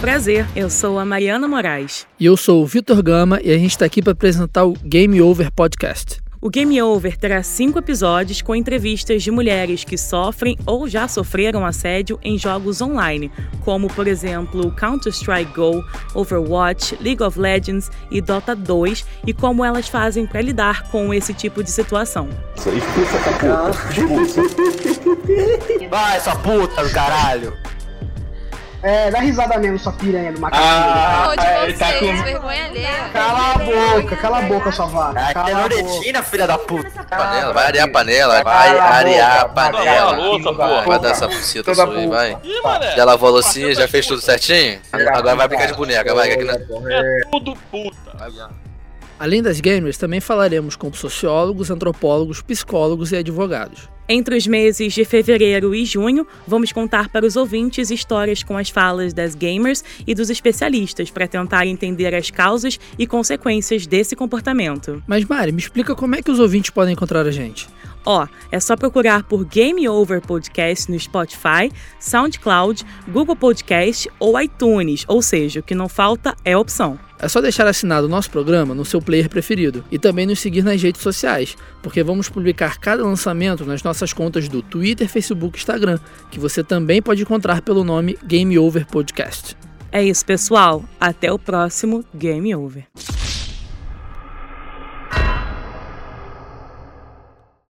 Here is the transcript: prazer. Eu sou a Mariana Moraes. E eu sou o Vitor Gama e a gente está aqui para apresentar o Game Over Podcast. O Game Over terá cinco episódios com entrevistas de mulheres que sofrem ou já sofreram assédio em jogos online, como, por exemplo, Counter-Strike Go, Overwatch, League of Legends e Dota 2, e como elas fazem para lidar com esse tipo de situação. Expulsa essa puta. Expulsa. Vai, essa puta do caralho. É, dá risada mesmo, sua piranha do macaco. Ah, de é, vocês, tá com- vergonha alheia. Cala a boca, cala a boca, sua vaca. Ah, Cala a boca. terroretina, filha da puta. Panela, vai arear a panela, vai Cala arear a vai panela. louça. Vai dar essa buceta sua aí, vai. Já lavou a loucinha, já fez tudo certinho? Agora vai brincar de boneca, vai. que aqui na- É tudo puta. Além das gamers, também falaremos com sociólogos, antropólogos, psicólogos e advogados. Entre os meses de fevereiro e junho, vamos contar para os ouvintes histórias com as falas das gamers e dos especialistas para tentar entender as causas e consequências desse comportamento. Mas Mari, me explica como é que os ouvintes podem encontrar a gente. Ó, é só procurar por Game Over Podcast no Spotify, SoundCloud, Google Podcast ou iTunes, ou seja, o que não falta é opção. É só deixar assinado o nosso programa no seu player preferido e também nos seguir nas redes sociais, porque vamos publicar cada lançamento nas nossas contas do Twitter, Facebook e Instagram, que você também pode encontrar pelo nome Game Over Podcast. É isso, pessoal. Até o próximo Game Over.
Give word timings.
prazer. 0.00 0.46
Eu 0.56 0.70
sou 0.70 0.98
a 0.98 1.04
Mariana 1.04 1.46
Moraes. 1.46 2.06
E 2.18 2.24
eu 2.24 2.36
sou 2.36 2.62
o 2.62 2.66
Vitor 2.66 3.02
Gama 3.02 3.38
e 3.44 3.52
a 3.52 3.58
gente 3.58 3.72
está 3.72 3.84
aqui 3.84 4.00
para 4.00 4.12
apresentar 4.12 4.64
o 4.64 4.72
Game 4.72 5.20
Over 5.20 5.52
Podcast. 5.52 6.20
O 6.40 6.48
Game 6.48 6.80
Over 6.80 7.18
terá 7.18 7.42
cinco 7.42 7.78
episódios 7.78 8.40
com 8.40 8.56
entrevistas 8.56 9.22
de 9.22 9.30
mulheres 9.30 9.84
que 9.84 9.98
sofrem 9.98 10.56
ou 10.64 10.88
já 10.88 11.06
sofreram 11.06 11.66
assédio 11.66 12.18
em 12.22 12.38
jogos 12.38 12.80
online, 12.80 13.30
como, 13.62 13.88
por 13.88 14.08
exemplo, 14.08 14.74
Counter-Strike 14.74 15.52
Go, 15.52 15.84
Overwatch, 16.14 16.96
League 16.98 17.22
of 17.22 17.38
Legends 17.38 17.90
e 18.10 18.22
Dota 18.22 18.56
2, 18.56 19.04
e 19.26 19.34
como 19.34 19.62
elas 19.62 19.86
fazem 19.86 20.26
para 20.26 20.40
lidar 20.40 20.90
com 20.90 21.12
esse 21.12 21.34
tipo 21.34 21.62
de 21.62 21.70
situação. 21.70 22.26
Expulsa 22.56 23.16
essa 23.18 23.32
puta. 23.32 23.70
Expulsa. 23.90 24.42
Vai, 25.90 26.16
essa 26.16 26.34
puta 26.36 26.84
do 26.84 26.90
caralho. 26.90 27.52
É, 28.82 29.10
dá 29.10 29.18
risada 29.20 29.58
mesmo, 29.58 29.78
sua 29.78 29.92
piranha 29.92 30.32
do 30.32 30.40
macaco. 30.40 30.62
Ah, 30.64 31.34
de 31.38 31.46
é, 31.46 31.60
vocês, 31.66 31.78
tá 31.78 31.92
com- 31.98 32.22
vergonha 32.24 32.64
alheia. 32.64 33.10
Cala 33.12 33.52
a 33.52 33.58
boca, 33.58 34.16
cala 34.16 34.38
a 34.38 34.42
boca, 34.42 34.72
sua 34.72 34.86
vaca. 34.86 35.20
Ah, 35.20 35.34
Cala 35.34 35.48
a 35.50 35.54
boca. 35.54 35.68
terroretina, 35.74 36.22
filha 36.22 36.46
da 36.46 36.56
puta. 36.56 36.90
Panela, 37.04 37.52
vai 37.52 37.66
arear 37.66 37.86
a 37.86 37.90
panela, 37.90 38.42
vai 38.42 38.68
Cala 38.68 38.82
arear 38.84 39.30
a 39.42 39.46
vai 39.48 39.72
panela. 39.72 40.10
louça. 40.16 40.52
Vai 40.86 40.98
dar 40.98 41.10
essa 41.10 41.28
buceta 41.28 41.74
sua 41.74 41.94
aí, 41.94 42.06
vai. 42.08 42.38
Já 42.96 43.04
lavou 43.04 43.28
a 43.28 43.32
loucinha, 43.32 43.74
já 43.74 43.86
fez 43.86 44.06
tudo 44.06 44.20
certinho? 44.22 44.80
Agora 44.92 45.36
vai 45.36 45.46
brincar 45.48 45.66
de 45.66 45.74
boneca, 45.74 46.14
vai. 46.14 46.28
que 46.28 46.34
aqui 46.34 46.44
na- 46.44 46.54
É 46.54 47.20
tudo 47.30 47.54
puta. 47.70 48.30
Além 49.20 49.42
das 49.42 49.60
gamers, 49.60 49.98
também 49.98 50.18
falaremos 50.18 50.76
com 50.76 50.90
sociólogos, 50.94 51.70
antropólogos, 51.70 52.40
psicólogos 52.40 53.12
e 53.12 53.16
advogados. 53.16 53.86
Entre 54.08 54.34
os 54.34 54.46
meses 54.46 54.94
de 54.94 55.04
fevereiro 55.04 55.74
e 55.74 55.84
junho, 55.84 56.26
vamos 56.46 56.72
contar 56.72 57.10
para 57.10 57.26
os 57.26 57.36
ouvintes 57.36 57.90
histórias 57.90 58.42
com 58.42 58.56
as 58.56 58.70
falas 58.70 59.12
das 59.12 59.34
gamers 59.34 59.84
e 60.06 60.14
dos 60.14 60.30
especialistas 60.30 61.10
para 61.10 61.28
tentar 61.28 61.66
entender 61.66 62.14
as 62.14 62.30
causas 62.30 62.80
e 62.98 63.06
consequências 63.06 63.86
desse 63.86 64.16
comportamento. 64.16 65.02
Mas 65.06 65.26
Mari, 65.26 65.52
me 65.52 65.60
explica 65.60 65.94
como 65.94 66.16
é 66.16 66.22
que 66.22 66.30
os 66.30 66.40
ouvintes 66.40 66.70
podem 66.70 66.94
encontrar 66.94 67.26
a 67.26 67.30
gente. 67.30 67.68
Ó, 68.04 68.26
é 68.50 68.58
só 68.58 68.76
procurar 68.76 69.24
por 69.24 69.44
Game 69.44 69.88
Over 69.88 70.20
Podcast 70.20 70.90
no 70.90 70.98
Spotify, 70.98 71.70
SoundCloud, 71.98 72.84
Google 73.08 73.36
Podcast 73.36 74.08
ou 74.18 74.40
iTunes, 74.40 75.04
ou 75.06 75.20
seja, 75.20 75.60
o 75.60 75.62
que 75.62 75.74
não 75.74 75.88
falta 75.88 76.34
é 76.44 76.56
opção. 76.56 76.98
É 77.18 77.28
só 77.28 77.40
deixar 77.42 77.66
assinado 77.66 78.06
o 78.06 78.10
nosso 78.10 78.30
programa 78.30 78.74
no 78.74 78.84
seu 78.84 79.00
player 79.00 79.28
preferido 79.28 79.84
e 79.90 79.98
também 79.98 80.24
nos 80.24 80.40
seguir 80.40 80.62
nas 80.62 80.82
redes 80.82 81.02
sociais, 81.02 81.54
porque 81.82 82.02
vamos 82.02 82.30
publicar 82.30 82.78
cada 82.78 83.04
lançamento 83.04 83.66
nas 83.66 83.82
nossas 83.82 84.14
contas 84.14 84.48
do 84.48 84.62
Twitter, 84.62 85.06
Facebook 85.06 85.58
e 85.58 85.60
Instagram, 85.60 85.98
que 86.30 86.40
você 86.40 86.64
também 86.64 87.02
pode 87.02 87.20
encontrar 87.20 87.60
pelo 87.60 87.84
nome 87.84 88.18
Game 88.24 88.58
Over 88.58 88.86
Podcast. 88.86 89.54
É 89.92 90.02
isso, 90.02 90.24
pessoal. 90.24 90.82
Até 90.98 91.30
o 91.30 91.38
próximo 91.38 92.04
Game 92.14 92.54
Over. 92.54 92.86